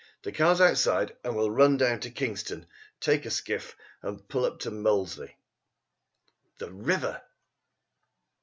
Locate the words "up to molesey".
4.45-5.35